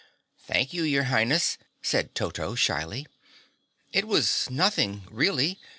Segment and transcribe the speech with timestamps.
[0.47, 3.05] "Thank you, your Highness," said Toto shyly.
[3.93, 5.59] "It was nothing, really.